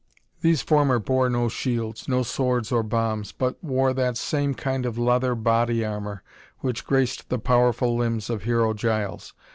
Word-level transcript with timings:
These 0.39 0.63
former 0.63 0.97
bore 0.97 1.29
no 1.29 1.47
shields, 1.47 2.07
no 2.09 2.23
swords 2.23 2.71
or 2.71 2.81
bombs, 2.81 3.31
but 3.31 3.63
wore 3.63 3.93
that 3.93 4.17
same 4.17 4.55
kind 4.55 4.83
of 4.87 4.97
leather 4.97 5.35
body 5.35 5.85
armor 5.85 6.23
which 6.61 6.87
graced 6.87 7.29
the 7.29 7.37
powerful 7.37 7.95
limbs 7.95 8.27
of 8.27 8.41
Hero 8.41 8.73
Giles. 8.73 9.35